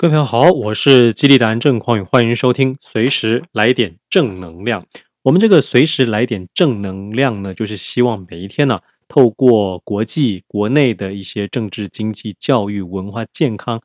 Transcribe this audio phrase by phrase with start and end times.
[0.00, 4.86] 各位朋友好，我是激励达人郑匡宇，欢迎收听随时来点正能量。
[5.22, 13.82] 我们这个随时来点正能量呢，就是希望每一天呢、透过国际、国内的一些政治、经济、教育、文化、健康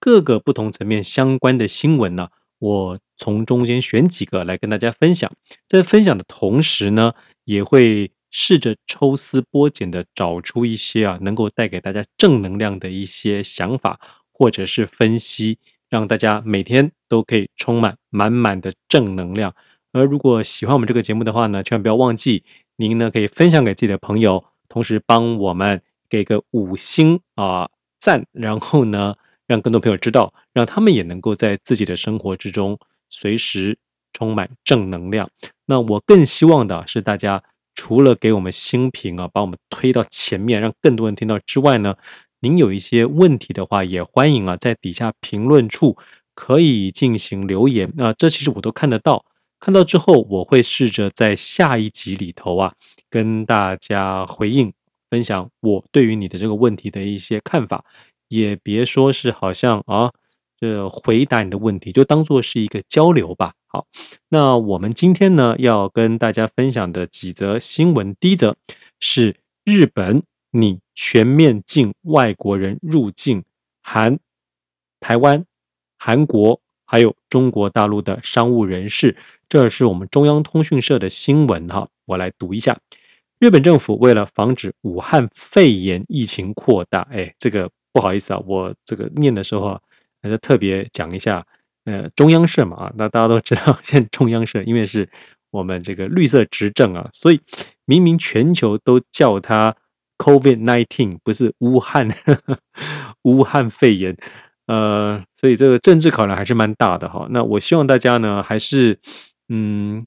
[0.00, 5.30] 各个不同层面相关的新闻呢、我从中间选几个来跟大家分享。
[5.68, 7.12] 在分享的同时呢，
[7.44, 14.00] 也会试着抽丝剥茧的找出一些啊，能够带给大家正能量的一些想法。
[14.42, 15.56] 或者是分析，
[15.88, 19.54] 让大家每天都可以充满满满的正能量。
[19.92, 22.42] 而如果喜欢我们这个节目的话呢，千万不要忘记，
[22.74, 27.70] 您呢可以分享给自己的朋友，同时帮我们给个五星啊
[28.00, 29.14] 赞，然后呢
[29.46, 32.76] 让更多朋友知道，让他们也能够在自己的生活之中
[33.08, 33.78] 随时
[34.12, 35.30] 充满正能量。
[35.66, 37.44] 那我更希望的是，大家
[37.76, 41.94] 除了给我们新品啊，把我们推到前面，让更多人听到之外呢。
[42.44, 45.96] 您有一些问题的话，也欢迎啊，在底下评论处
[46.34, 49.24] 可以进行留言啊，这其实我都看得到，
[49.60, 52.72] 看到之后我会试着在下一集里头啊，
[53.08, 54.72] 跟大家回应
[55.08, 57.84] 分享我对于你的这个问题的一些看法，
[58.28, 60.10] 也别说是好像啊，
[60.58, 63.52] 这回答你的问题，就当做是一个交流吧。
[63.68, 63.86] 好，
[64.30, 68.56] 那我们今天呢要跟大家分享的几则新闻，第一则
[68.98, 70.24] 是日本。
[70.54, 73.44] 你全面禁外国人入境，
[73.82, 74.18] 含
[75.00, 75.44] 台湾、
[75.98, 79.16] 韩国还有中国大陆的商务人士。
[79.48, 82.78] 这是我们中央通讯社的新闻哈，我来读一下。
[83.38, 89.80] 日本政府为了防止武汉肺炎疫情扩大，哎，这个不好意思啊，我这个念的时候啊
[90.22, 91.46] 还是特别讲一下。
[91.84, 95.08] 呃，中央社嘛啊，那大家都知道，现在中央社因为是
[95.50, 97.40] 我们这个绿色执政啊，所以
[97.84, 99.76] 明明全球都叫它。
[100.22, 102.58] COVID-19 不是武汉，呵呵，
[103.22, 104.16] 武汉肺炎，
[104.66, 107.26] 呃，所以这个政治考量还是蛮大的哈。
[107.30, 109.00] 那我希望大家呢，还是
[109.48, 110.06] 嗯，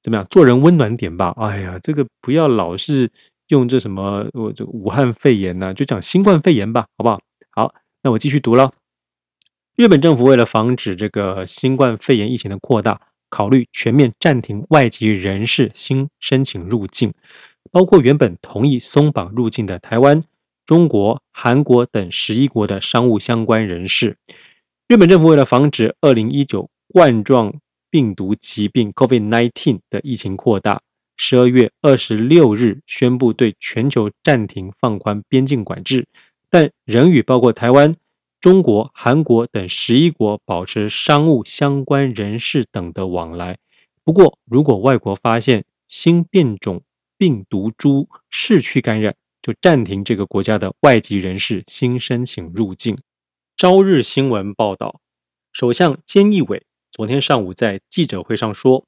[0.00, 1.34] 怎么样，做人温暖点吧。
[1.36, 3.10] 哎呀，这个不要老是
[3.48, 7.18] 用这什么我这武汉肺炎呢，就讲新冠肺炎吧，好不好？
[7.50, 8.72] 好，那我继续读了。
[9.74, 17.12] 日本政府为了防止这个新冠肺炎疫情的扩大，考虑全面暂停外籍人士新申请入境。
[17.76, 20.24] 包括原本同意松绑入境的台湾、
[20.64, 24.16] 中国、韩国等十一国的商务相关人士，
[24.88, 27.52] 日本政府为了防止二零一九冠状
[27.90, 30.80] 病毒疾病 （COVID-19） 的疫情扩大，
[31.18, 36.06] 十二月二十六日宣布对全球暂停放宽边境管制，
[36.48, 37.94] 但仍与包括台湾、
[38.40, 43.58] 中国、韩国等十一国保持商务相关人士等的往来。
[44.02, 46.80] 不过，如果外国发现新变种，
[47.18, 52.96] 病毒株市区感染，就暂停这个国家的外籍人士新申请入境。
[53.56, 55.00] 朝日新闻报道，
[55.52, 58.84] 首相菅义伟昨天上午在记者会上说，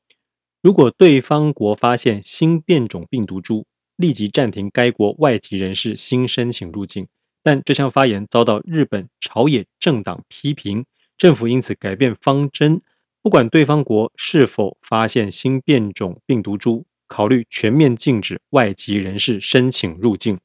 [0.61, 3.67] 如果对方国发现新变种病毒株，
[3.97, 7.07] 立即暂停该国外籍人士新申请入境。
[7.43, 10.85] 但这项发言遭到日本朝野政党批评，
[11.17, 12.83] 政府因此改变方针，
[13.23, 16.85] 不管对方国是否发现新变种病毒株。
[17.09, 20.39] 考虑全面禁止外籍人士申请入境。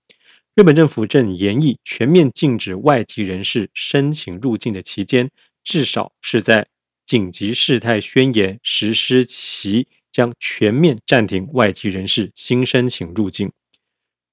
[0.56, 5.29] 日本政府正研议全面禁止外籍人士申请入境的期间，
[5.63, 6.68] 至少是在
[7.06, 13.51] 紧急事态宣言实施期，将全面暂停外籍人士新申请入境。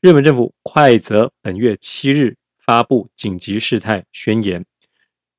[0.00, 4.64] 日本政府快则本月七日发布紧急事态宣言。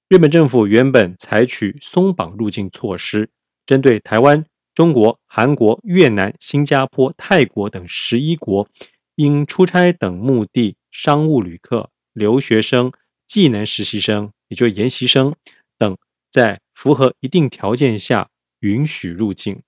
[0.10, 3.30] 日本政府原本采取松绑入境措施，
[3.66, 4.46] 针对台湾。
[4.74, 8.68] 中国、韩国、越南、新加坡、泰国等十一国，
[9.16, 12.92] 因出差等目的商务旅客、留学生、
[13.28, 15.36] 技能实习生，也就是研习生
[15.78, 15.98] 等，
[16.32, 18.30] 在符合一定条件下
[18.62, 19.62] 允许入境。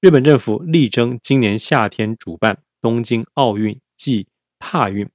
[0.00, 4.26] 日本政府力争今年夏天主办东京奥运暨
[4.58, 5.08] 帕运，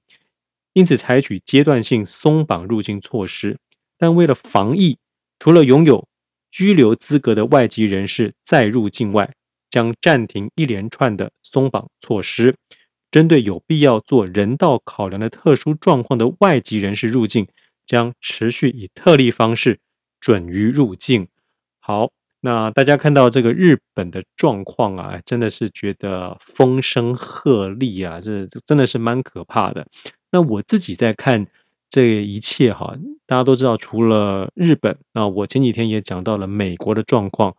[0.72, 3.58] 因此采取阶段性松绑入境措施，
[3.96, 4.98] 但为了防疫，
[5.38, 6.06] 除了拥有
[6.50, 9.32] 居留资格的外籍人士再入境外，
[9.70, 12.54] 将暂停一连串的松绑措施。
[13.10, 17.46] 针对有必要做人道考量的特殊状况的外籍人士入境，
[17.86, 19.78] 将持续以特例方式
[20.20, 21.28] 准予入境。
[21.80, 22.10] 好，
[22.40, 29.86] 那大家看到这个日本的状况啊，真的是觉得风声鹤唳啊，这真的是蛮可怕的。
[30.30, 31.46] 那我自己在看。
[31.90, 32.94] 这一切哈，
[33.26, 37.56] 大家都知道，除了日本，那我前几天也讲到了美国的状况，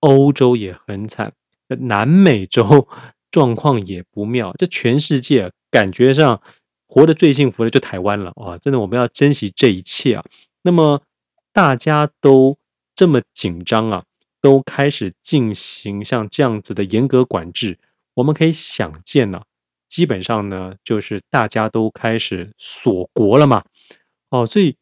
[0.00, 1.32] 欧洲也很惨，
[1.68, 2.88] 南美洲
[3.30, 6.40] 状况也不妙，这全世界感觉上
[6.86, 8.56] 活得最幸福的就台湾了啊！
[8.56, 10.24] 真的，我们要珍惜这一切啊。
[10.62, 11.02] 那么
[11.52, 12.56] 大家都
[12.94, 14.04] 这么紧张啊，
[14.40, 17.78] 都开始进行像这样子的严格管制，
[18.14, 19.44] 我们可以想见呢、啊，
[19.88, 23.64] 基本上呢，就是大家都开始锁国了嘛。
[24.30, 24.76] 哦，所以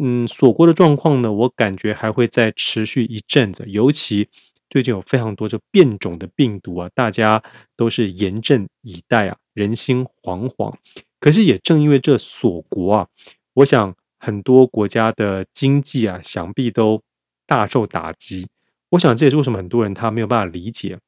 [0.00, 4.28] 嗯，锁国的状况呢，我感觉还会再持续一阵子，尤其
[4.68, 7.42] 最近有非常多这变种的病毒啊，大家
[7.76, 10.74] 都是严阵以待啊，人心惶惶。
[11.18, 13.08] 可是也正因为这锁国啊，
[13.54, 13.94] 我想。
[14.22, 17.00] 很多国家的经济啊，想必都
[17.46, 18.48] 大受打击。
[18.90, 20.98] 我想这也是为什么很多人他没有办法理解，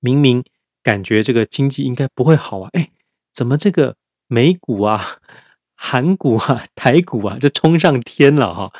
[0.00, 0.42] 明明
[0.82, 2.90] 感觉这个经济应该不会好啊，哎，
[3.32, 3.96] 怎么这个
[4.26, 5.18] 美股啊、
[5.76, 8.72] 韩股啊、台股啊，就冲上天了哈？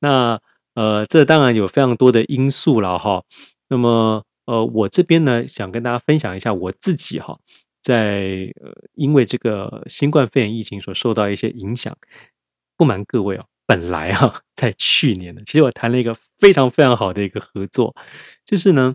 [0.00, 0.40] 那
[0.74, 3.22] 呃，这当然有非常多的因素了哈。
[3.68, 7.38] 那么呃，我这边呢，想跟大家分享一下我自己哈，
[7.82, 11.96] 在呃，因为这个新冠肺炎疫情所受到一些影响。
[12.76, 17.96] 不瞒各位哦，本来啊，在去年呢，其实我谈了一个非常非常好的一个合作，
[18.44, 18.94] 就是呢，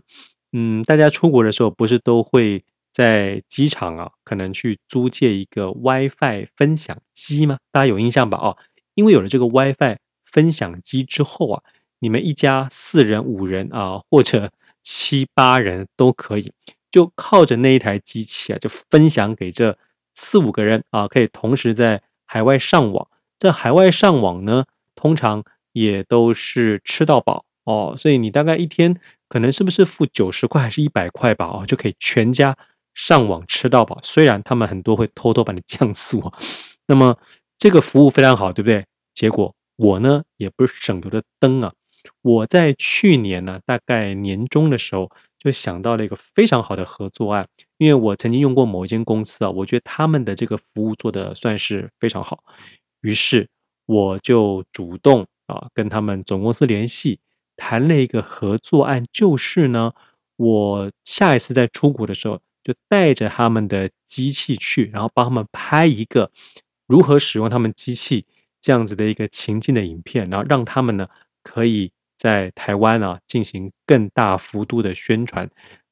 [0.52, 2.62] 嗯，大家出国的时候不是都会
[2.92, 7.58] 在机场啊，可能去租借一个 WiFi 分享机吗？
[7.70, 8.38] 大家有印象吧？
[8.38, 8.56] 哦，
[8.94, 11.62] 因为有了这个 WiFi 分享机之后啊，
[12.00, 14.52] 你们一家四人、五人啊，或者
[14.82, 16.52] 七八人都可以，
[16.90, 19.78] 就靠着那一台机器啊，就分享给这
[20.14, 23.08] 四五个人啊，可以同时在海外上网。
[23.38, 29.00] 在海外上网呢，通常也都是吃到饱哦，所以你大概一天
[29.32, 31.46] 可能是不是付九十块还是一百块吧？
[31.46, 32.54] 哦，就可以全家
[32.92, 33.98] 上网吃到饱。
[34.02, 36.30] 虽然他们很多会偷偷把你降速，
[36.86, 37.16] 那么
[37.56, 38.84] 这个服务非常好，对不对？
[39.14, 41.72] 结果我呢也不是省油的灯啊，
[42.20, 52.44] 我在去年呢大概年中的时候就想到了一个非常好的合作案，因为我曾经用过某一间公司啊，我觉得他们的这个服务做的算是非常好。
[53.00, 53.48] 于是
[53.86, 57.18] 我就主动啊跟他们总公司联系，
[57.56, 59.92] 谈了一个合作案，就是呢，
[60.36, 66.30] 我下一次在出国的时候，就带着他们的机器去，然后帮他们拍一个
[66.86, 68.24] 如何使用他们机器
[68.60, 71.08] 这样子的一个情境的影片，然后让他们呢
[71.42, 75.48] 可以在台湾啊进行更大幅度的宣传。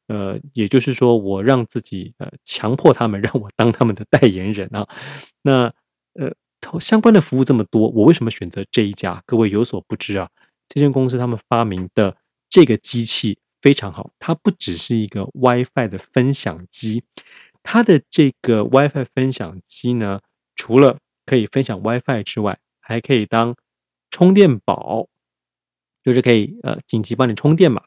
[0.08, 4.88] 呃，也就是说，我让自己呃强迫他们让我当他们的代言人啊，
[5.42, 5.72] 那
[6.14, 6.32] 呃。
[6.78, 9.20] 相关的服务这么多，我为什么选择这一家？
[9.24, 10.28] 各位有所不知啊，
[10.72, 12.16] 这间公司他们发明的
[12.48, 17.02] 这个机器非常好，它不只是一个 WiFi 的分享机，
[17.64, 20.20] 它的这个 WiFi 分享机呢，
[20.54, 23.56] 除了可以分享 WiFi 之外，还可以当
[24.12, 25.08] 充电宝，
[26.04, 27.82] 就是可以呃紧急帮你充电嘛。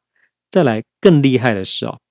[0.51, 2.01] 再来更厉害的是哦，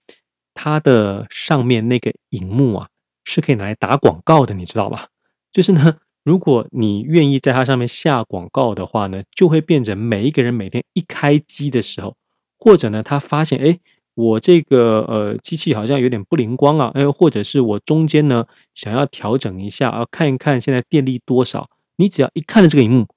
[0.54, 2.88] 它的上面那个荧幕啊，
[3.24, 5.08] 是可以拿来打广告的，你知道吗？
[5.52, 5.98] 就是呢。
[6.24, 12.16] 如果你愿意在它上面下广告的话呢，就会变成每一个人每天一开机的时候，
[12.58, 13.78] 或者呢，他发现哎，
[14.14, 23.08] 我这个呃机器好像有点不灵光啊，哎，或者是我中间呢想要调整一下啊，看一看现在电力多少，你只要一看到这个荧幕，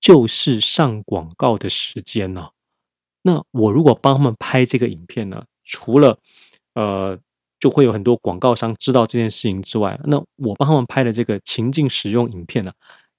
[0.00, 2.50] 就是上广告的时间呢。
[3.22, 6.18] 那我如果帮他们拍这个影片呢，除了
[6.74, 7.18] 呃。
[7.58, 12.72] 就会有很多广告商知道这件事情之外，那我帮他们拍的这个情境使用影片呢，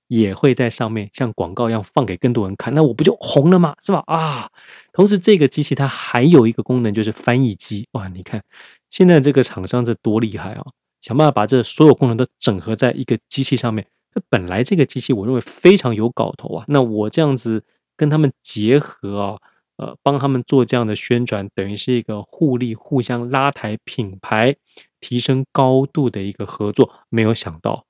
[0.07, 3.75] 也会在上面像广告一样放给更多人看，那我不就红了吗？
[3.83, 4.03] 是吧？
[4.05, 4.49] 啊，
[4.93, 8.41] 同时这个机器它还有一个功能就是翻译机，哇，你看
[8.89, 10.63] 现在这个厂商这多厉害啊，
[11.01, 13.85] 想办法把这所有功能都整合在一个机器上面。
[14.13, 17.63] 那本来这个机器我认为非常有搞头啊，那我这样子
[17.95, 19.37] 跟他们结合啊。
[19.77, 24.55] 呃，帮他们做这样的宣传，等于是一个互利、互相拉抬品牌、
[24.99, 26.91] 提升高度的一个合作。
[27.09, 27.85] 没有想到，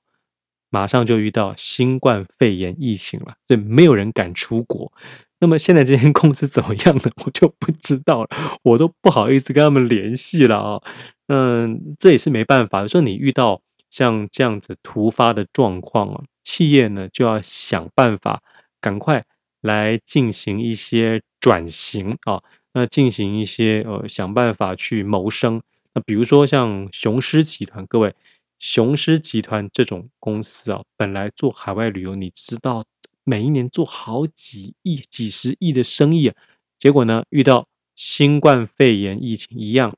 [0.68, 4.92] 马上就遇到新冠肺炎疫情了，所以没有人敢出国。
[5.40, 7.04] 那么现在这间公司怎么样呢？
[7.24, 8.28] 我就不知道了，
[8.64, 10.82] 我都不好意思跟他们联系了啊。
[11.28, 12.86] 嗯，这也是没办法。
[12.86, 18.42] 说你遇到像这样子突发的状况啊，企业呢就要想办法，
[18.78, 19.24] 赶快
[19.62, 21.22] 来进行一些。
[21.40, 22.42] 转型啊，
[22.72, 25.62] 那进行一些呃，想办法去谋生。
[25.94, 28.14] 那比如说像雄狮集团，各位，
[28.58, 32.84] 雄狮集团这种公司啊，本来做海外旅游，你知道，
[33.24, 36.34] 每一年做好几亿、几十亿的生意啊，
[36.78, 39.94] 结果呢，遇到新冠肺炎疫情一样，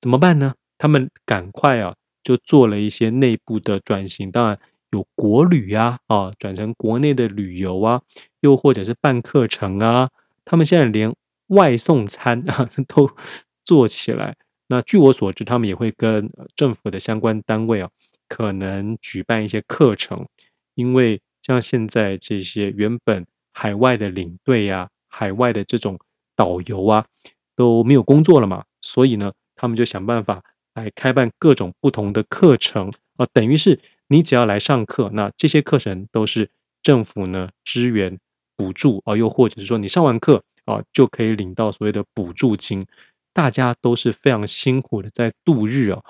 [0.00, 0.54] 怎么办呢？
[0.78, 4.58] 他们赶快啊，就做了一些内部的转型，当然
[4.90, 8.02] 有国旅啊，啊，转成国内的旅游啊，
[8.40, 10.10] 又或者是办课程啊。
[10.44, 11.12] 他们现在连
[11.48, 13.10] 外送餐啊 都
[13.64, 14.36] 做起来。
[14.68, 17.90] 那据我所知，他们也会跟政府的相关单位啊，
[18.28, 20.26] 可能举办一些课程。
[20.74, 25.98] 因为像现在这些原本海外的领队呀、啊、海外的这种
[26.34, 27.04] 导游啊
[27.54, 30.42] 都没有工作了嘛，所以呢，他们就想办法
[30.74, 36.48] 来开办各种不同的课程啊，等于是你只要来上课，那这些课程都是
[36.82, 38.18] 政府呢支援
[38.62, 42.86] 补助啊，又或者是说你上完课啊就可以领到所谓的补助金，
[43.32, 46.00] 大家都是非常辛苦的在度日啊，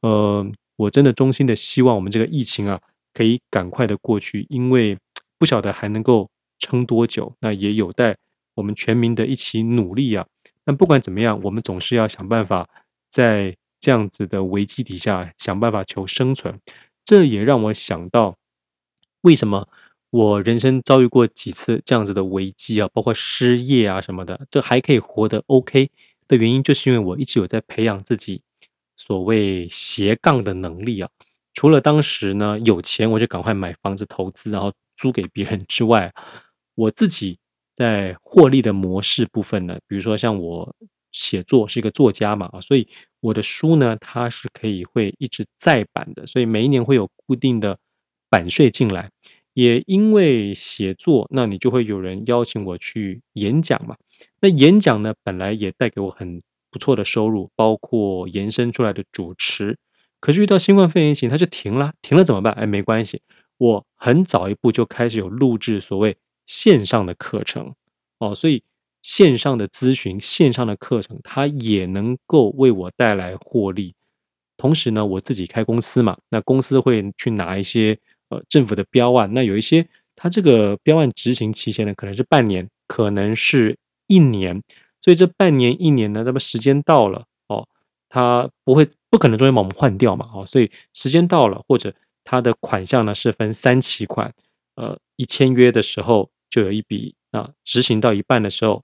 [0.00, 2.80] 呃，我真的衷心的希望我们这个疫情啊
[3.14, 4.98] 可以赶快的过去，因为
[5.38, 8.16] 不晓得还能够撑多久，那也有待
[8.54, 10.26] 我们全民的一起努力啊。
[10.64, 12.68] 但不管怎么样，我们总是要想办法
[13.08, 16.58] 在这样子的危机底下想办法求生存。
[17.04, 18.36] 这也让我想到，
[19.22, 19.68] 为什么
[20.10, 25.90] 我人生遭遇过几次这样子的危机啊，包括失业啊什么的，这还可以活得 OK
[26.28, 28.42] 的原因，就是因为我一直有在培养自己
[28.96, 31.08] 所谓斜杠的能力啊。
[31.54, 36.12] 除了当时呢有钱我就赶快买房子投资，然后租给别人之外，
[36.74, 37.38] 我自己。
[37.76, 40.76] 在获利的模式部分呢，比如说像我
[41.12, 42.86] 写作是一个作家嘛啊，所以
[43.20, 47.78] 我的书呢，它是可以会一直再版的，所以每一年会有固定的
[48.28, 49.10] 版税进来。
[49.60, 53.94] 也因为写作，那你就会有人邀请我去演讲嘛。
[54.40, 56.40] 那演讲呢，本来也带给我很
[56.70, 59.76] 不错的收入，包括延伸出来的主持。
[60.18, 62.54] 可是遇到新冠肺炎疫情，它就停了，停了怎么办？
[62.54, 63.20] 哎，没关系，
[63.58, 66.16] 我很早一步就开始有录制所谓。
[66.46, 67.74] 线上的课程
[68.18, 68.64] 哦，所以
[69.02, 73.94] 线上的咨询、线上的课程，它也能够为我带来获利。
[74.56, 77.96] 同时呢，我自己开公司嘛，那公司会去拿一些
[78.30, 84.62] 呃政府的标案，那有一些它这个标案执行期限呢，可能是半年，可能是一年。
[85.02, 87.68] 所以这半年、一年呢，那么时间到了哦，
[88.08, 91.94] 它不会不可能中间把我们换掉嘛，哦，所以时间到了，或者
[92.24, 94.32] 它的款项呢是分三期款，
[94.74, 96.30] 呃，一签约的时候。
[96.50, 98.82] 就有一笔啊，执行到一半的时候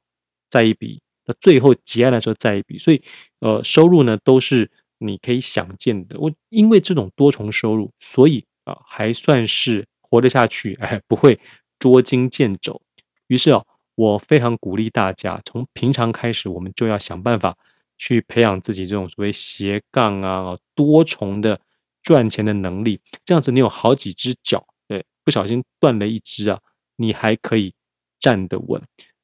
[0.48, 3.02] 再一笔，那最后结案的时候再一笔，所以
[3.40, 6.16] 呃收入呢都是你可以想见的。
[6.20, 11.40] 我因为这种多重收入，所以啊还算是活得下去，哎，不会
[11.78, 12.80] 捉襟见肘。
[13.28, 17.56] 于是啊，我非常鼓励大家，从平常开始，我们就要想办法
[17.96, 21.58] 去培养自己这种所谓斜杠啊、多重的
[22.02, 23.00] 赚钱的能力。
[23.24, 26.60] 这样子，你有好几只脚，对，不小心断了一只啊。
[26.98, 27.74] 你还可以
[28.18, 28.80] 站得稳，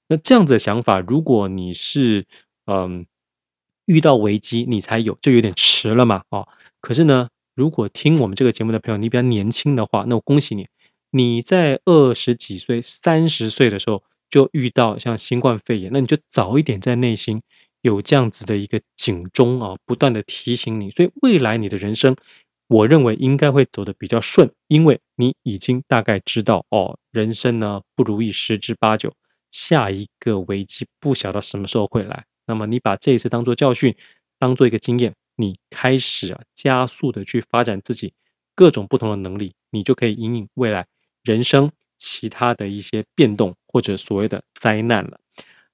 [0.08, 2.26] 那这样子的想法，如果你是
[2.66, 3.06] 嗯
[3.86, 6.46] 遇到危机你才有，就有点迟了嘛，哦。
[6.82, 10.66] 可是呢，如果听我们这个节目的朋友你比较年轻的话，那我恭喜你，
[11.10, 17.42] 你在二十几岁、三十岁的时候就遇到像新冠肺炎，那你就早一点在内心
[17.82, 22.16] 有这样子的一个警钟啊，不断的提醒你，所以未来你的人生。
[22.68, 29.12] 我认为应该会走得比较顺，因为你已经大概知道哦，人生呢不如意十之八九，
[29.50, 32.24] 下一个危机不晓得什么时候会来。
[32.46, 33.94] 那么你把这一次当做教训，
[34.38, 38.12] 当做一个经验，你开始啊加速的去发展自己
[38.54, 40.86] 各种不同的能力，你就可以引领未来
[41.22, 45.18] 人生其他的一些变动或者所谓的灾难了。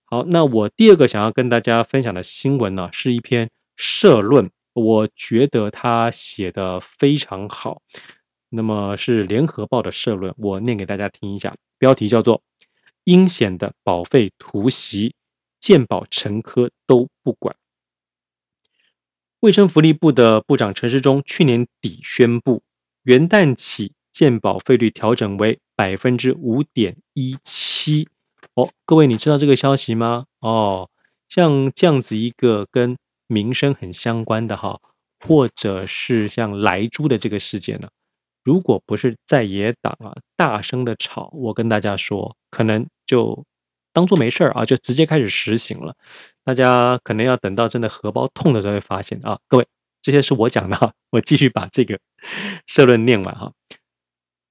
[0.05, 4.51] 好，那我第二个想要跟大家分享的新闻呢，是一篇社论。
[4.75, 7.83] 我觉得他写的非常好，
[8.51, 12.41] 那么是联合报的社论，我念给大家听一下，标题叫做
[13.03, 15.17] “阴险的保费突袭，
[15.59, 17.57] 鉴保陈科都不管”。
[19.41, 22.61] 卫生福利部的部长陈时中去年底宣布，
[23.05, 28.09] 元旦起健保费率调整为百分之五点一七。
[28.55, 30.25] 哦，各位你知道这个消息吗？
[30.41, 30.91] 哦，
[31.29, 32.97] 像这样子一个跟
[33.29, 34.81] 民生很相关的哈，
[35.25, 37.89] 或者是像莱猪的这个事件呢，
[38.43, 43.45] 如果不是在野党啊大声的吵，我跟大家说，可能就
[43.93, 45.95] 当做没事儿啊，就直接开始实行了。
[46.45, 49.67] 大家可能要等到真的荷包痛的时候，会发现啊，各位，
[50.01, 51.99] 这些是我讲的哈，我继续把这个
[52.67, 53.53] 社论念完哈。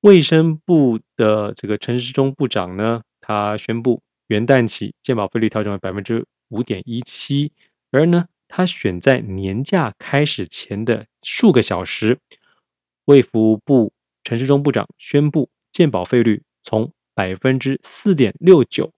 [0.01, 7.51] 卫生部的这个陈时中部长呢，他宣布元旦起健保费率调整为百分之五点一七，
[7.91, 8.25] 而呢。
[8.49, 12.17] 他选在年假开始前的数个小时，
[13.03, 13.91] 卫福部
[14.23, 18.93] 陈时中部长宣布，健保费率从百分之四点六九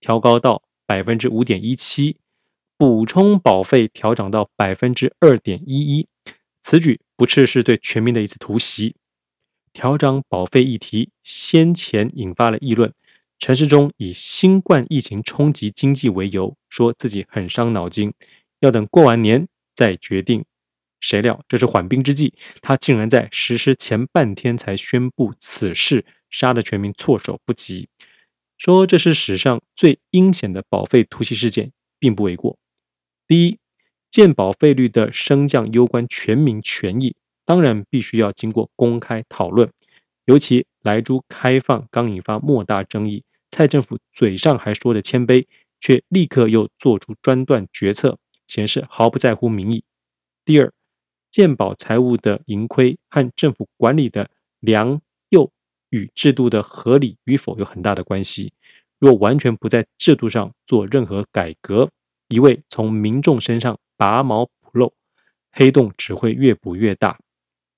[0.00, 2.16] 调高到百分之五点一七，
[2.76, 6.08] 补充保费调整到百分之二点一一。
[6.62, 8.96] 此举不啻是对全民的一次突袭。
[9.72, 12.92] 调涨保费议题先前引发了议论，
[13.38, 18.12] 陈时中以新冠疫情冲击经济为由，说自己很伤脑筋。
[18.58, 20.44] 要等过完年再决定，
[20.98, 27.88] 谁料这是缓兵之计，他竟然在实施前半天才宣布此事，杀得全民措手不及。
[28.60, 32.58] 说这是史上最阴险的保费突袭事件，并不为过。
[33.26, 33.58] 第一，
[34.10, 39.72] 健保费率的升降攸关全民权益，当然必须要经过公开讨论。
[40.26, 45.46] 尤其莱猪开放刚引发莫大争议，蔡政府嘴上还说着谦卑，
[45.80, 49.82] 却立刻又做出专断决策，显示毫不在乎民意。
[50.44, 50.70] 第二，
[51.30, 54.28] 健保财务的盈亏和政府管理的
[54.60, 55.00] 良
[55.90, 58.52] 与制度的合理与否有很大的关系。
[58.98, 61.90] 若完全不在制度上做任何改革，
[62.28, 64.92] 一味从民众身上拔毛补漏，
[65.52, 67.18] 黑洞只会越补越大。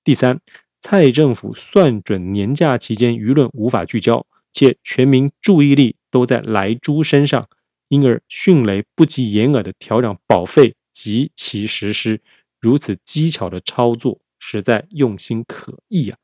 [0.03, 0.41] 第三，
[0.81, 7.47] 蔡政府算准年假期间舆论无法聚焦，且全民注意力都在莱猪身上，
[7.87, 12.21] 因而迅雷不及掩耳的调整保费及其实施，
[12.59, 16.17] 如此机巧的操作，实在用心可疑啊！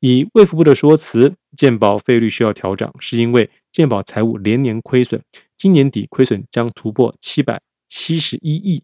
[0.00, 5.22] 以卫福部的说辞，健保费率需要调整，是因为健保财务连年亏损，
[5.56, 8.82] 今年底亏损将突破七百七十一亿，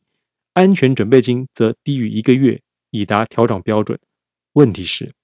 [0.52, 3.98] 安全准备金则低于一个月，已达调整标准。
[4.52, 5.14] 问题是，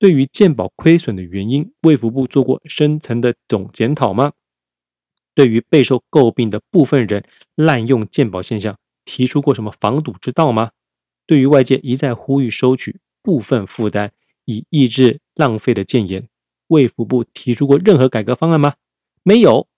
[0.00, 4.32] 对于健保亏损的原因，卫福部做过深层的总检讨吗？
[5.32, 10.72] 对于备受诟病的部分人滥用健保现象，提出过什么防堵之道吗？
[11.24, 14.12] 对于外界一再呼吁收取部分负担，
[14.50, 16.26] 以抑制浪费的建言，
[16.66, 18.74] 卫福部提出过任何改革方案吗？
[19.22, 19.68] 没有，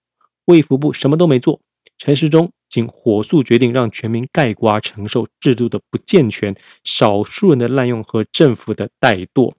[0.46, 1.60] 卫福部什么都没做。
[1.98, 9.52] 陈时中仅火速决定让全民概括承受制度的不健全、少数人的滥用和政府的怠惰，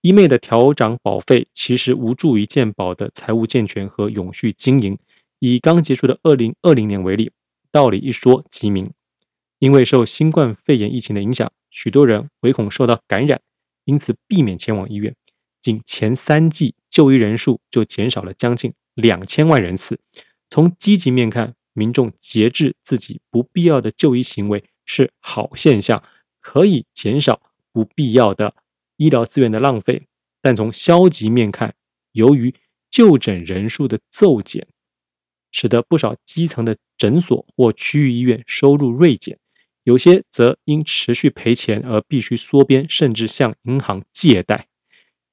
[0.00, 4.98] 一昧的调涨保费，其实无助于健保的财务健全和永续经营。
[5.38, 7.30] 以刚结束的二零二零年为例，
[7.70, 8.90] 道理一说即明，
[9.60, 13.40] 因为受新冠肺炎疫情的影响，许多人唯恐受到感染。
[13.84, 15.14] 因此，避免前往医院，
[15.60, 19.98] 仅前三季就医人数就减少了将近两千万人次。
[20.48, 26.02] 从积极面看，民众节制自己不必要的就医行为是好现象，
[26.40, 27.40] 可以减少
[27.72, 28.54] 不必要的
[28.96, 30.06] 医疗资源的浪费。
[30.40, 31.74] 但从消极面看，
[32.12, 32.54] 由于
[32.90, 34.66] 就诊人数的骤减，
[35.50, 39.38] 使得不少基层的诊所或区域医院收入锐减。
[39.84, 44.68] 有些则因持续赔钱而必须缩编，甚至向银行借贷。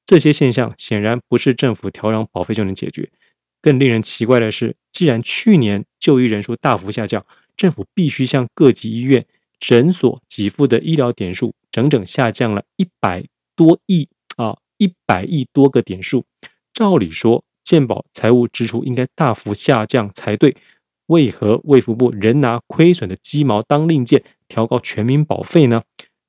[0.06, 3.12] 这些现象显然不是政府调涨保费就能解决。
[3.62, 7.24] 更令人奇怪的是，既然去年就医人数大幅下降，
[7.56, 9.26] 政府必须向各级医院、
[9.60, 14.08] 诊所给付的医疗点数整整下降了一百多亿
[14.38, 16.26] 啊，一百亿多个点数。
[16.74, 20.56] 照理说，健保财务支出应该大幅下降才对。
[21.08, 25.84] 为何卫福部仍拿亏损的鸡毛当令箭，调高全民保费呢？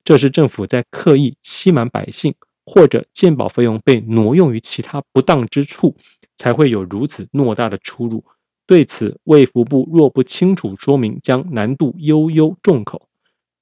[0.05, 2.33] 这是政府在刻意欺瞒百姓，
[2.65, 5.97] 或者健保费用被挪用于其他不当之处，
[6.37, 8.23] 才会有如此偌大的出入。
[8.65, 13.09] 对此，卫福部若不清楚说明，将难度悠悠众口。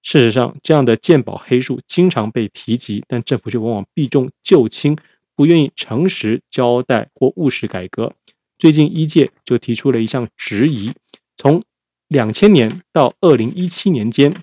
[0.01, 4.95] 事实上，这样的健保黑数经常被提及，但政府却往往避重就轻，
[5.35, 8.13] 不愿意诚实交代或务实改革。
[8.57, 10.93] 最近医界就提出了一项质疑：
[11.35, 11.63] 从
[12.09, 14.35] 两千年到二零一七年间，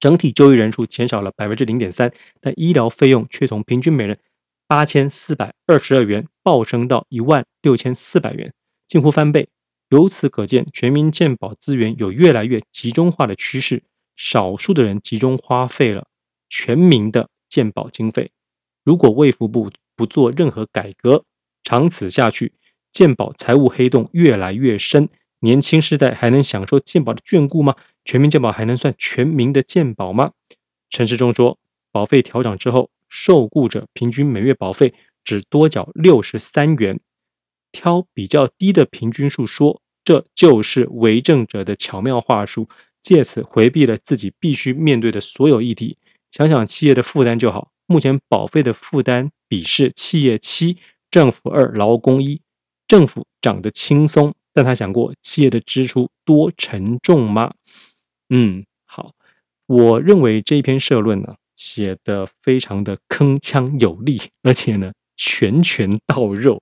[0.00, 4.18] 整体就医人数减少了百分之零点三，但医疗费用却从平均每人
[4.66, 8.52] 八千四百二十二元暴升到一万六千四百元，
[8.88, 9.48] 近乎翻倍。
[9.90, 13.84] 由此可见，全民健保资源有越来越集中化的趋势，
[14.16, 16.08] 少数的人集中花费了
[16.48, 18.32] 全民的健保经费。
[18.82, 21.24] 如果卫福部不做任何改革，
[21.62, 22.54] 长此下去，
[22.90, 25.08] 健保财务黑洞越来越深，
[25.42, 27.74] 年轻世代还能享受健保的眷顾吗？
[28.04, 30.32] 全民健保还能算全民的健保吗？
[30.88, 31.58] 陈世忠说，
[31.90, 37.00] 保费调整之后，受雇者平均每月保费只多缴六十三元，
[37.72, 42.68] 挑比较低的平均数说，这就是为政者的巧妙话术，
[43.02, 45.96] 借此回避了自己必须面对的所有议题。
[46.30, 50.76] 想想企业的负担就好，目前保费的负担比是企业七，
[51.10, 52.40] 政府二，劳工一。
[52.86, 57.52] 政府涨得轻松，但他想过企业的支出多沉重吗？
[58.28, 59.12] 嗯，好，
[59.66, 66.60] 我认为这一篇社论呢写得非常的铿锵有力，而且呢拳拳到肉，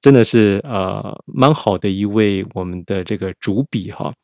[0.00, 4.14] 真的是呃蛮好的一位我们的这个主笔哈。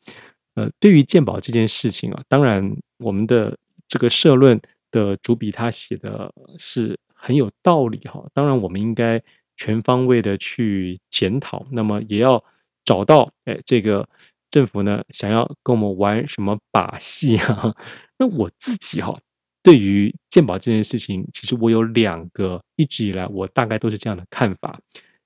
[0.55, 4.59] 呃，对于鉴宝这件事情啊，当然我们的这个社论
[4.91, 8.25] 的主笔他写的是很有道理哈。
[8.33, 9.21] 当然我们应该。
[9.57, 12.43] 全方位的去检讨，那么也要
[12.83, 14.07] 找到，哎，这个
[14.49, 17.75] 政府呢，想要跟我们玩什么把戏啊？
[18.17, 19.17] 那我自己哈，
[19.63, 24.79] 对于鉴宝这件事情，其实我有两个，一直以来我大概都是这样的看法。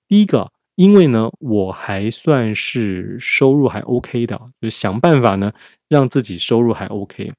[0.07, 5.51] 第一个，因为呢，我还算是收入还 OK 的，就是想办法呢
[5.89, 7.31] 让自己收入还 OK，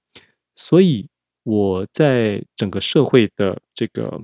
[0.54, 1.08] 所以
[1.44, 4.20] 我在整个社会的这个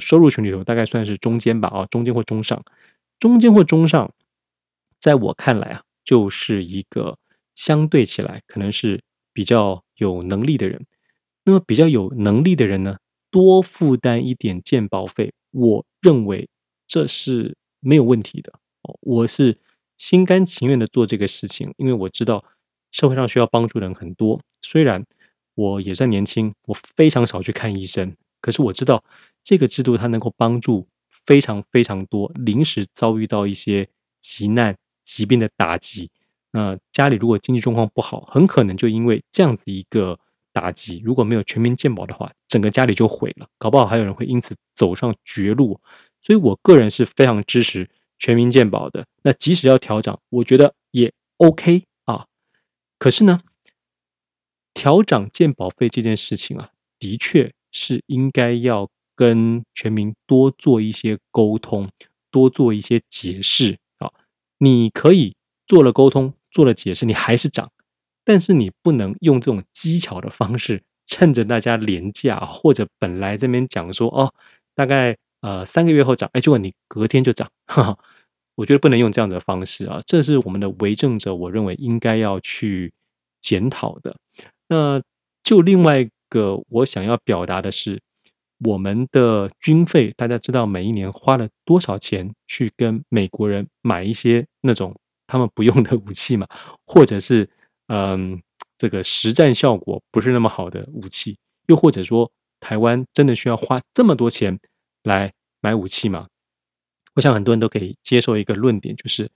[0.00, 2.60] 收入群里头，大概算是中间吧，啊，中间或中上，
[3.18, 4.10] 中间或中上，
[5.00, 7.18] 在我看来啊，就是一个
[7.54, 10.86] 相对起来可能是比较有能力的人。
[11.44, 12.98] 那么比较有能力的人呢，
[13.30, 16.48] 多负担一点健保费，我认为
[16.86, 17.56] 这是。
[17.80, 18.52] 没有问题的，
[19.00, 19.58] 我是
[19.96, 22.44] 心甘情愿的做这个事情，因为我知道
[22.90, 24.40] 社会上需要帮助的人很多。
[24.62, 25.04] 虽然
[25.54, 29.04] 我也算年轻，我非常少去看医生，可是我知道
[29.44, 33.88] 这个制度它能够帮助非常非常多临时遭遇到一些
[34.20, 34.76] 急难
[35.06, 36.10] 疾病的打击。
[36.50, 40.18] 那家里如果经济状况不好，很可能就因为这样子一个
[40.52, 45.80] 打击，如果没有全民健保的话，整个家里就毁了，搞不好还有人会因此走上绝路。
[46.22, 47.88] 所以，我个人是非常支持
[48.18, 49.06] 全民健保的。
[49.22, 52.26] 那即使要调涨，我觉得也 OK 啊。
[52.98, 53.42] 可是呢，
[54.74, 61.90] 调涨健保费这件事情啊，的确是应该要跟全民多做一些沟通，
[62.30, 63.78] 多做一些解释。
[64.58, 65.34] 你可以
[65.66, 67.70] 做了沟通，做了解释，你还是涨，
[68.24, 74.32] 但是你不能用这种技巧的方式，趁着大家廉价或者本来这边讲说哦，
[74.74, 75.16] 大概。
[75.42, 77.98] 呃，三个月后涨，哎，结果你隔天就涨，哈哈，
[78.56, 82.92] 我觉得不能用这样的方式啊，这是我们的为政者，我认为应该要去
[83.40, 84.16] 检讨的。
[84.68, 85.00] 那
[85.44, 88.00] 就另外一个我想要表达的是，
[88.64, 94.94] 我们的军费，大家知道每一年花了多少钱去跟美国人买一些那种
[95.26, 96.46] 他们不用的武器嘛，
[96.86, 97.48] 或者是
[97.88, 98.42] 嗯、
[98.78, 104.58] 这个实战效果不是那么好的武器，又或者说台湾真的需要花这么多钱
[105.04, 106.26] 来买武器嘛？
[107.14, 109.30] 我想很多人都可以接受一个论点，就是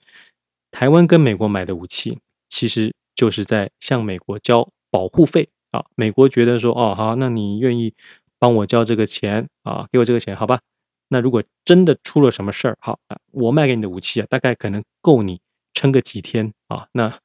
[0.70, 5.84] 台湾跟美国买的武器，其实就是在向美国交保护费啊。
[5.94, 7.94] 美国觉得说，哦，好，那你愿意
[8.40, 9.86] 帮我交这个钱啊？
[9.92, 10.60] 给我这个钱，好吧？
[11.06, 12.98] 那如果真的出了什么事儿，好，
[13.30, 15.40] 我卖给你的武器啊，大概可能够你
[15.74, 16.88] 撑个几天啊。
[16.92, 17.16] 那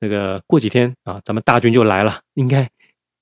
[0.00, 2.68] 那个过几天啊，咱们大军就来了，应该。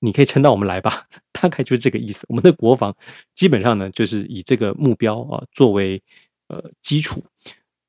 [0.03, 2.25] 你可以撑到我们来吧， 大概就是这个意思。
[2.27, 2.95] 我们的国防
[3.35, 6.01] 基本上呢，就是以这个目标啊作为
[6.47, 7.23] 呃基础。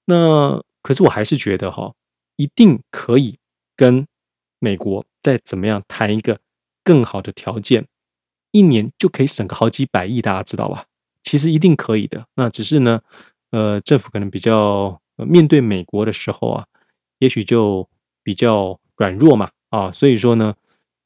[0.04, 1.94] 那可是我还是觉得哈，
[2.36, 3.38] 一定可以
[3.74, 4.06] 跟
[4.58, 6.38] 美国再怎么样谈一个
[6.84, 7.86] 更好的条件，
[8.52, 10.86] 一年就可以省个好几百亿，大家知道吧？
[11.24, 12.24] 其实一定可以的。
[12.36, 13.00] 那只是呢，
[13.50, 16.66] 呃，政府可能比较面对美国的时候啊，
[17.18, 17.88] 也许就
[18.22, 20.54] 比较软弱嘛啊，所以说呢，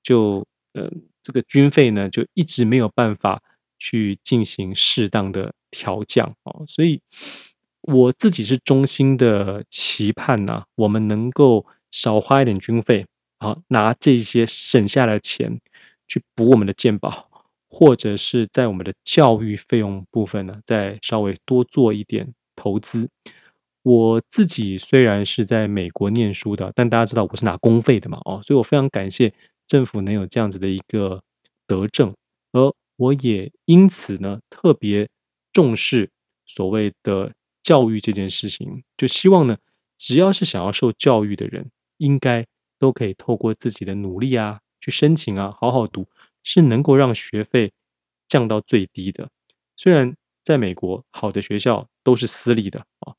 [0.02, 0.46] 就。
[0.78, 3.42] 呃，这个军费呢，就一直没有办法
[3.78, 7.00] 去进行适当的调降哦，所以
[7.80, 13.06] 我自己是衷心的期盼呐，我们能够少花一点军费
[13.38, 15.58] 啊，拿这些省下来的钱
[16.06, 17.35] 去补我们的健保，
[17.68, 23.08] 或者是在我们的教育费用部分呢，再稍微多做一点投资。
[23.82, 29.32] 我自己虽然是在美国念书的，但大家知道我是拿公费的嘛，哦，所以我非常感谢。
[29.66, 31.22] 政府能有这样子的一个
[31.66, 32.14] 德政，
[32.52, 35.08] 而我也因此呢特别
[35.52, 36.10] 重视
[36.44, 37.32] 所谓的
[37.64, 39.56] 教育这件事情，就希望呢，
[39.98, 42.46] 只要是想要受教育的人，应该
[42.78, 46.06] 都可以透过自己的努力啊，去申请啊，好好读，
[46.46, 47.72] 是能够让学费
[48.28, 49.28] 降到最低的。
[49.76, 53.12] 虽然在美国，好的学校都是私立的啊，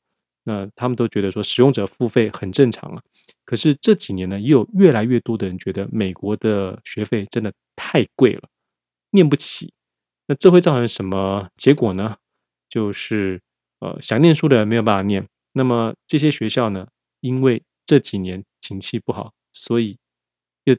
[0.44, 3.02] 那他们都觉得说使用者付费很正常啊。
[3.44, 8.48] 可是这几年呢，也有越来越多的人觉得美国的学费真的太贵了，
[9.10, 9.74] 念不起。
[10.26, 12.16] 那这会造成什么结果呢？
[12.70, 13.42] 就是
[13.80, 15.28] 呃，想念书的人没有办法念。
[15.52, 16.88] 那么这些学校呢，
[17.20, 19.98] 因为这几年景气不好，所以
[20.64, 20.74] 又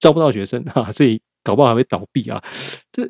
[0.00, 2.42] 招不到学生哈， 所以搞不好还会倒闭啊。
[2.90, 3.08] 这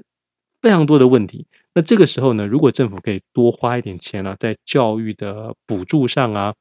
[0.61, 1.47] 非常多的问题。
[1.75, 6.55] 那这个时候呢，如果政府可以多花一点钱啊，在教育的补助上啊。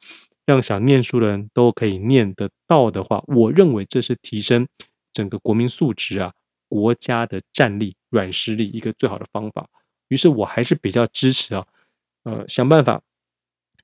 [0.47, 4.67] 让想念书的人都可以念得到的话，我认为这是提升
[5.11, 6.31] 整个国民素质啊、
[6.69, 9.67] 国家的战力、软实力一个最好的方法。
[10.09, 11.65] 于是，我还是比较支持啊，
[12.25, 13.01] 呃，想办法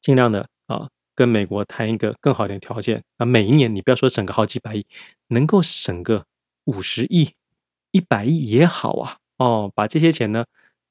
[0.02, 3.26] 尽量的啊，跟美国谈一个更好的条件啊。
[3.26, 4.86] 每一年你不要说省个好几百亿，
[5.30, 6.28] 能够省个
[6.66, 7.32] 五十亿、
[7.92, 9.18] 一百亿也好啊。
[9.38, 10.46] 哦，把这些钱呢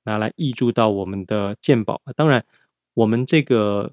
[0.04, 2.00] 拿来挹注到我们的健保。
[2.16, 2.44] 当然，
[2.94, 3.92] 我们这个。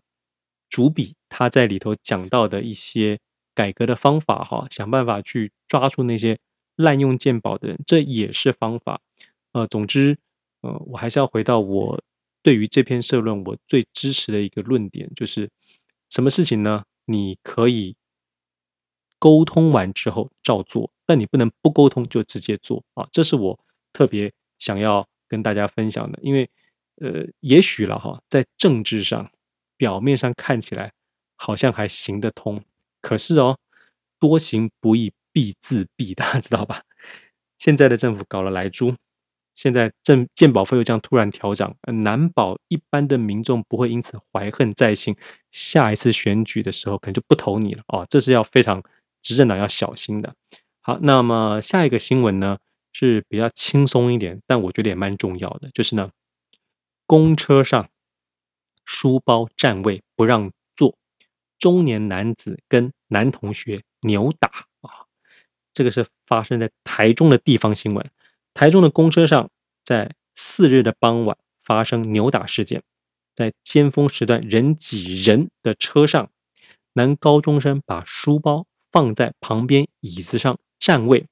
[0.70, 3.18] 主笔他在里头讲到的一些
[3.56, 6.38] 改革的方法，哈，想办法去抓住那些
[6.76, 9.00] 滥用鉴宝的人，这也是方法。
[9.54, 10.18] 呃，总之，
[10.60, 12.04] 呃，我还是要回到我
[12.44, 15.50] 对于这篇社论我最支持的一个论点，就是
[16.10, 16.84] 什么事情呢？
[17.06, 17.96] 你可以
[19.18, 23.08] 沟通完之后照做，但你不能不沟通就直接做啊！
[23.12, 23.58] 这是我
[23.94, 26.48] 特别想要跟大家分享的，因为
[27.02, 29.32] 呃，也许了哈，在政治上
[29.78, 30.92] 表面上看起来
[31.38, 32.62] 好像还行得通，
[33.02, 33.58] 可是哦，
[34.20, 36.84] 多行不义必自毙，大家知道吧？
[37.58, 38.94] 现在的政府搞了来猪。
[39.56, 45.16] 现在政健保费又这样突然调涨，难保一般的民众不会因此怀恨在心，
[45.50, 48.84] 下一次选举的时候可能就不投你了哦，这是要非常
[49.24, 50.36] 执政党要小心的。
[50.88, 52.60] 好，那么下一个新闻呢
[52.94, 56.12] 是比较轻松一点，但我觉得也蛮重要的，就是呢，
[57.06, 57.90] 公车上
[58.86, 60.96] 书包占位不让座，
[61.60, 64.48] 中年男子跟男同学扭打
[64.80, 65.04] 啊，
[65.74, 68.10] 这个是发生在台中的地方新闻。
[68.54, 69.50] 台中的公车上，
[69.84, 72.82] 在四日的傍晚发生扭打事件，
[73.36, 76.32] 在尖峰时段人挤人的车上，
[76.94, 81.26] 男高中生把书包放在旁边椅子上占位，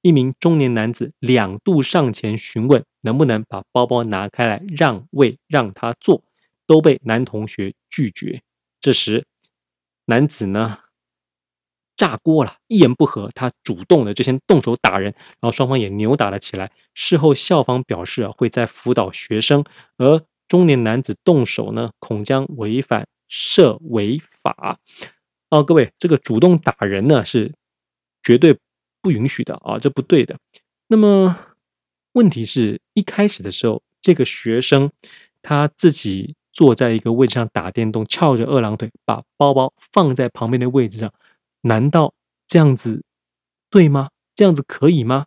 [0.00, 6.22] 一名中年男子两度上前询问能不能把包包拿开来让位让他坐，
[6.66, 8.42] 都被男同学拒绝。
[8.80, 9.24] 这时，
[10.06, 10.78] 男子呢？
[11.94, 16.72] 炸锅了，一言不合，他主动的就先动手打人，然后双方也扭打了起来。
[16.94, 19.62] 事后校方表示啊，会再辅导学生，
[19.98, 24.78] 而中年男子动手呢，恐将违反社违法。
[25.50, 27.52] 哦，各位，这个主动打人呢是
[28.22, 28.58] 绝对
[29.02, 30.38] 不允许的啊，这不对的。
[30.86, 31.36] 那么
[32.12, 34.90] 问题是一开始的时候，这个学生
[35.42, 41.12] 他自己坐在一个位置上打电动，翘着二郎腿，把包包放在旁边的位置上。
[41.62, 42.14] 难道
[42.46, 43.02] 这样子
[43.70, 44.10] 对吗？
[44.34, 45.26] 这样子可以吗？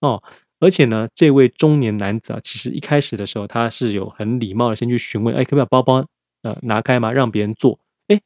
[0.00, 0.22] 哦，
[0.60, 6.06] 而且呢，这位中年男子啊，其实一开始的时候他是有很礼貌的先去询问，哎，可不可以把包包
[6.42, 7.12] 呃拿开吗？
[7.12, 7.78] 让别人坐。
[8.08, 8.20] 哎，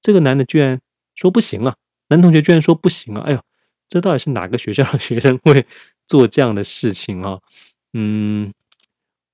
[0.00, 0.80] 这个男的居然
[1.14, 1.76] 说不行啊，
[2.08, 3.22] 男同学居然说不行啊！
[3.26, 3.40] 哎呦，
[3.88, 5.66] 这到底是哪个学校的学生会
[6.06, 7.40] 做这样的事情啊？
[7.92, 8.52] 嗯，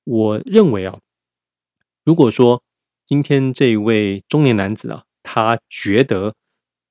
[0.05, 0.99] 我认为啊，
[2.05, 2.63] 如果说
[3.05, 6.35] 今天这一位中年男子啊，他觉得。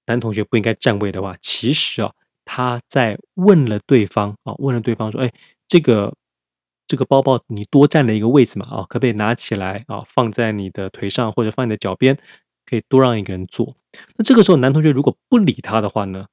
[0.05, 2.11] 男同学不应该占位的话，其实啊，
[2.43, 5.31] 他在问了对方啊，问了对方说：“哎，
[5.65, 6.13] 这个
[6.85, 8.65] 这个包包你多占了一个位置嘛？
[8.65, 12.17] 啊，可不可以拿起来啊，放在你的腿上或者放你的脚边，
[12.65, 13.77] 可以多让一个人坐？”
[14.17, 16.25] 那这个时候，男同学如果不理他的话呢？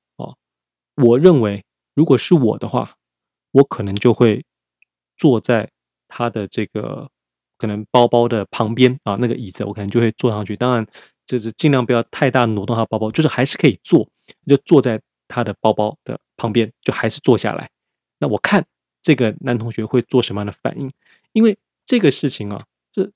[1.03, 2.97] 我认为如果是我的话，
[3.53, 4.45] 我可能就会
[5.17, 5.71] 坐在
[6.09, 7.09] 他的这个
[7.59, 10.57] 可能包包的旁边啊，那个椅子我可能就会坐上去。
[10.57, 10.87] 当然。
[11.27, 14.05] 就是尽量不要太大挪动他包包，就是还是可以坐，
[14.49, 17.71] 就坐在他的包包的旁边，就还是坐下来。
[18.19, 18.67] 那我看
[19.01, 20.91] 这个男同学会做什么样的反应？
[21.31, 23.09] 因为这个事情啊，这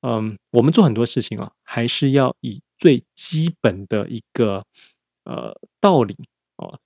[0.00, 4.64] 嗯，我们做很多事情啊，还是要以最基本的一个
[5.24, 6.16] 呃道理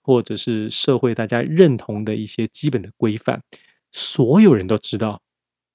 [0.03, 3.43] 或者是社会大家认同的一些基本的规范，
[3.91, 5.23] 所有人都知道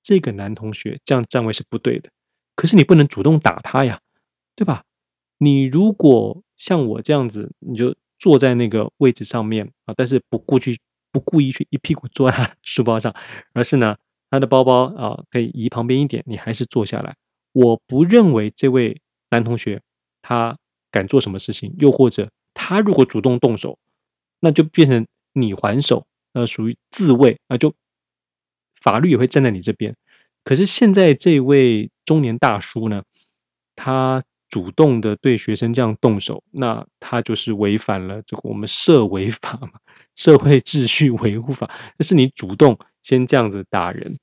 [0.01, 2.09] 这个男同学这样站位是不对的，
[2.55, 3.99] 可是你不能主动打他呀。
[4.53, 4.83] 对吧？
[5.39, 10.77] 你如果像我这样子，你就坐在那个位置上面啊，但是不故意
[11.09, 13.15] 不故意去一屁股坐在他书包上，
[13.53, 13.97] 而是呢，
[14.29, 17.15] 他的包包啊可以移旁边一点，你还是坐下来。
[17.53, 19.81] 我不认为这位男同学
[20.21, 20.57] 他
[20.91, 23.79] 敢做什么事情，又或者他如果主动动手，
[24.41, 27.73] 那就变成你还手，呃，属于自卫啊，就
[28.75, 29.95] 法律也会站在你这边。
[30.43, 33.03] 可是现在这位中年大叔呢，
[33.75, 34.21] 他。
[34.51, 39.79] 主动的对学生这样动手，那他就是违反了这个我们社维法嘛，
[40.17, 41.71] 社会秩序维护法。
[41.97, 44.19] 那是你主动先这样子打人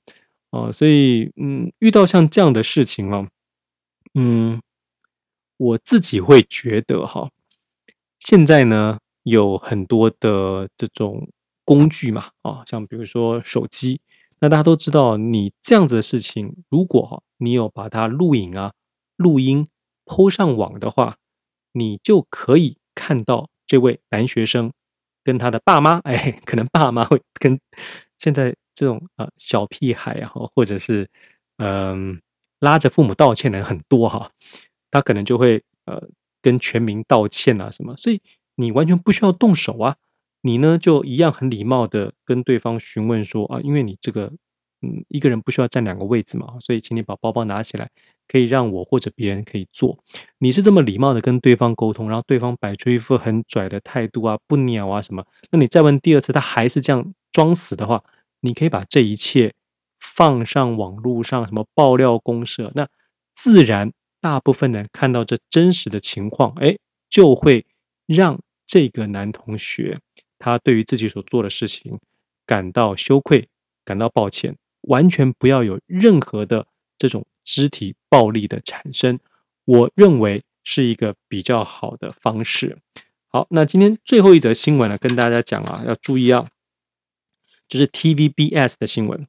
[0.51, 3.27] 啊，所以嗯，遇到像这样的事情啊，
[4.13, 4.61] 嗯，
[5.57, 7.31] 我自己会觉得哈，
[8.21, 11.29] 现在呢有很多的这种
[11.65, 14.01] 工具嘛，啊，像比如说手机，
[14.41, 18.73] 那大家都知道，你这样子的事情，如果你有把它录影啊、
[19.17, 19.67] 录音。
[20.11, 21.19] PO 上网的话，
[21.73, 24.73] 你就可以看到这位男学生
[25.23, 27.61] 跟他的爸妈，哎，可能爸妈会跟
[28.17, 31.11] 现在这种啊小屁孩啊，或者是
[31.59, 32.23] 嗯、
[32.59, 34.33] 拉着父母道歉的人很多哈，
[34.91, 36.03] 他可能就会呃
[36.41, 38.19] 跟全民道歉啊什么，所以
[38.59, 39.97] 你完全不需要动手啊，
[40.43, 44.35] 你呢就一样很礼貌的跟对方询问说啊，因为你这个。
[44.81, 47.91] 嗯，一个人不需要占两个位置嘛，所以请你把包包拿起来，
[48.29, 49.99] 可以让我或者别人可以坐。
[50.39, 58.05] 你是这么礼貌的跟对方沟通，然后对方摆出一副很拽的态度啊，不鸟啊什么，那你再问第二次，他还是这样装死的话，
[58.43, 59.53] 你可以把这一切
[59.99, 62.89] 放上网络上，什么爆料公社，那
[63.35, 66.79] 自然大部分人看到这真实的情况，哎，
[67.11, 67.67] 就会
[68.07, 68.39] 让
[68.69, 69.99] 这个男同学
[70.39, 71.99] 他对于自己所做的事情
[72.47, 73.49] 感到羞愧，
[73.85, 79.19] 感到抱歉，完全不要有任何的这种肢体暴力的产生。
[79.65, 82.79] 我认为是一个比较好的方式。
[83.29, 86.51] 好，那今天最后一则新闻呢，跟大家讲啊，要注意啊，
[87.69, 89.27] 这是 TVBS 的新闻，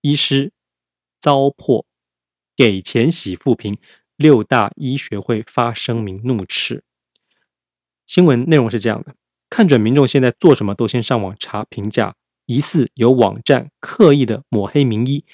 [0.00, 0.52] 医师
[1.20, 1.86] 遭迫
[2.56, 3.78] 给钱洗负评，
[4.16, 6.84] 六大医学会发声明怒斥。
[8.10, 9.14] 新闻内容是这样的：
[9.48, 15.24] 看准民众现在做什么，都先上网查评价，疑似有网站刻意的抹黑名医，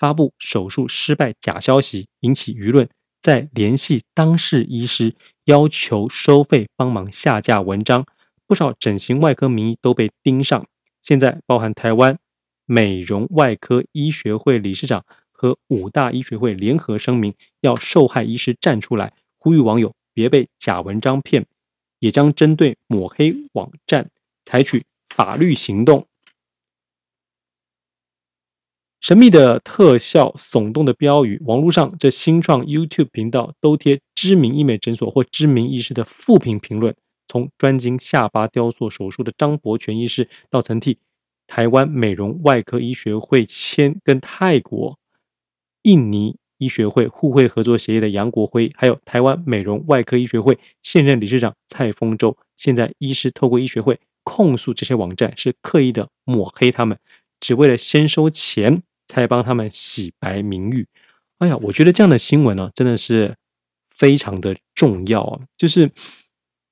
[0.00, 2.88] 发布手术失败假消息，引起舆论。
[3.22, 8.04] 再联系当事医师，要求收费帮忙下架文章，
[8.48, 10.66] 不少整形外科名医都被盯上。
[11.02, 12.18] 现在，包含台湾
[12.66, 21.46] 美容外科医学会理事长和五大医学会联合声明，要受害医师站出来，呼吁网友别被假文章骗，
[22.04, 24.10] 也将针对抹黑网站
[24.44, 26.06] 采取法律行动。
[29.00, 36.94] 神秘的特效、耸动的标语，网络上这新创 YouTube 频道都贴知名医美诊所或知名医师的负评评论。
[37.26, 40.98] 从专精下巴雕塑手术的张伯权医师，到曾替
[41.46, 44.98] 台湾美容外科医学会签跟泰国、
[45.82, 56.98] 印尼医学会互惠合作协议的杨国辉，还有台湾美容外科医学会现任理事长蔡丰洲，现在医师透过医学会控诉这些网站是刻意的抹黑他们，
[57.40, 58.82] 只为了先收钱。
[59.06, 60.88] 才帮他们洗白名誉。
[61.36, 63.36] 哎呀，我觉得这样的新闻呢、真的是
[63.90, 65.42] 非常的重要啊！
[65.58, 65.92] 就是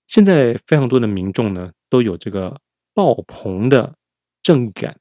[0.07, 2.59] 现在非常多的民众呢，都有这个
[2.95, 3.97] 爆棚的
[4.43, 4.97] 正义感，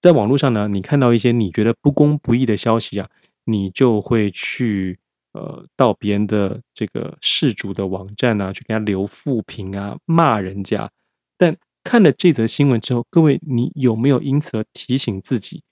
[0.00, 3.08] 在网络上呢，你看到一些你觉得不公不义的消息啊，
[3.50, 4.98] 你就会去
[5.32, 10.90] 呃到别人的这个事主的网站啊，去给他留负评啊，骂人家。
[11.38, 15.62] 但看了这则新闻之后，各位，你有没有因此而提醒自己？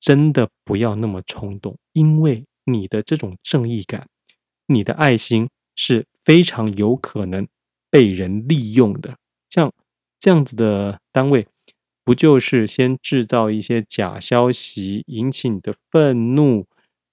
[0.00, 4.08] 真的不要那么冲动，因为你的这种正义感、
[4.66, 7.46] 你的爱心是非常有可能
[7.90, 9.16] 被人利用的。
[9.48, 9.72] 像
[10.18, 11.46] 这样子的单位，
[12.04, 16.66] 不就是先制造一些假消息，引起你的愤怒，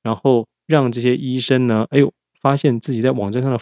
[0.04, 3.60] 然后让这些医生呢，哎呦，发现自己在网站上的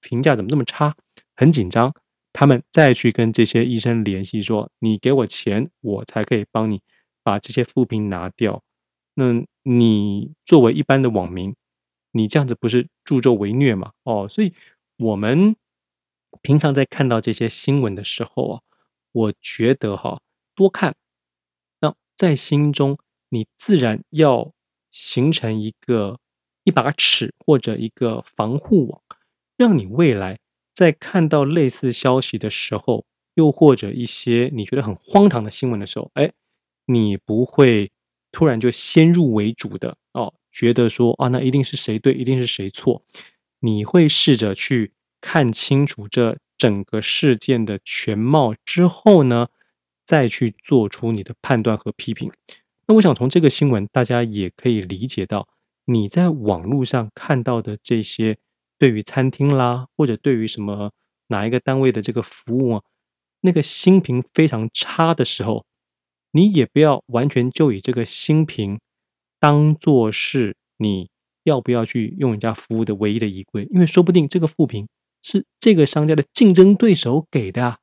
[0.00, 0.94] 评价怎么这么差，
[1.34, 1.94] 很紧张，
[2.32, 6.80] 他们再去跟这些医生联系，说你给我钱，我才可以帮你
[7.22, 8.62] 把这些负评拿掉。
[9.14, 11.54] 那你作为一般的网民，
[12.12, 13.92] 你这样子不是助纣为虐吗？
[14.04, 14.52] 哦，所以
[14.98, 15.56] 我们
[16.42, 18.60] 平常在看到这些新闻的时候啊，
[19.12, 20.20] 我觉得哈，
[20.54, 20.94] 多看，
[21.80, 22.98] 那在心中
[23.30, 24.52] 你自然要
[24.96, 26.18] 形成一个
[26.64, 29.02] 一把尺或者一个防护网，
[29.58, 30.38] 让你未来
[30.74, 33.04] 在看到类似消息的时候，
[33.34, 36.32] 又或者一些你觉得很荒唐的新闻的时候，哎，
[36.86, 37.92] 你不会。
[38.32, 43.02] 突然就先入为主的哦，觉得说啊，那一定是谁对，一定是谁错。
[43.60, 49.48] 你会试着去看清楚这整个事件的全貌之后呢，
[50.04, 52.30] 再去做出你的判断和批评。
[52.86, 55.48] 那我想从这个新闻，大家也可以理解到，
[55.86, 58.38] 你在网络上看到的这些
[58.78, 60.92] 对于餐厅啦，或者对于什么
[61.28, 62.82] 哪一个单位的这个服务啊，
[63.40, 65.64] 那个星评非常差的时候。
[66.32, 68.78] 你也不要完全就以这个星评
[69.40, 71.08] 当做是你
[71.44, 74.86] 要不要去用人家服务的唯一的依归，因为说不定这个负评
[75.22, 77.78] 是这个商家的竞争对手给的啊。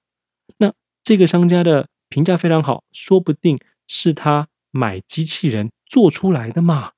[0.57, 0.71] 那
[1.03, 6.91] 这个商家的评价非常好，说不定是他买机器人做出来的嘛。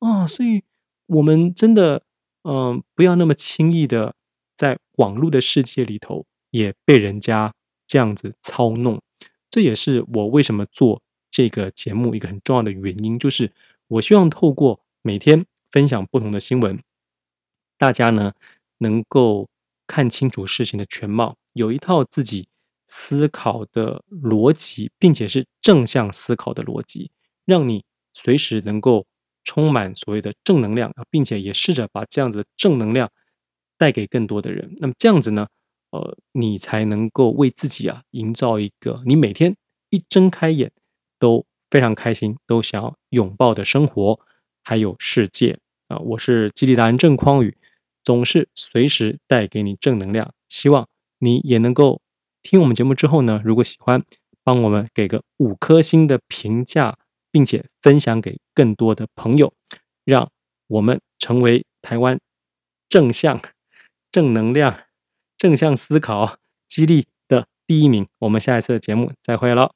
[0.00, 0.62] 啊，所以
[1.06, 2.02] 我们真的
[2.46, 4.14] 嗯、不要那么轻易的
[4.54, 7.54] 在网络的世界里头也被人家
[7.86, 9.00] 这样子操弄。
[9.48, 11.00] 这也是我为什么做
[11.30, 13.50] 这个节目一个很重要的原因，就是
[13.88, 16.78] 我希望透过每天分享不同的新闻，
[17.78, 18.34] 大家呢
[18.78, 19.48] 能够
[19.86, 22.48] 看清楚事情的全貌，有一套自己
[22.86, 27.10] 思考的逻辑，并且是正向思考的逻辑，
[27.44, 29.06] 让你随时能够
[29.42, 33.10] 充满所谓的正能量，并且也试着把这样子的正能量
[33.76, 34.74] 带给更多的人。
[34.78, 35.46] 那么这样子呢？
[35.90, 39.56] 呃，你才能够为自己啊营造一个你每天
[39.90, 40.72] 一睁开眼
[41.20, 44.18] 都非常开心，都想要拥抱的生活，
[44.64, 45.56] 还有世界
[45.86, 45.96] 啊！
[45.98, 47.56] 我是激励达人郑匡宇，
[48.02, 50.34] 总是随时带给你正能量。
[50.48, 50.88] 希望
[51.20, 52.02] 你也能够
[52.44, 54.04] 听我们节目之后呢，如果喜欢，
[54.42, 56.98] 帮我们给个五颗星的评价，
[57.32, 59.54] 并且分享给更多的朋友，
[60.04, 60.30] 让
[60.68, 62.20] 我们成为台湾
[62.86, 63.40] 正向、
[64.12, 64.78] 正能量、
[65.38, 66.36] 正向思考、
[66.68, 68.06] 激励的第一名。
[68.18, 69.72] 我们下一次的节目再会喽。